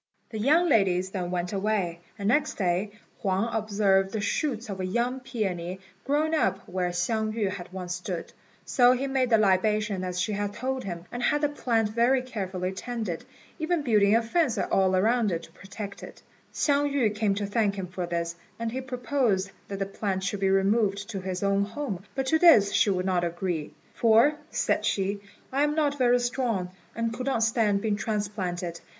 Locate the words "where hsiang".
6.67-7.33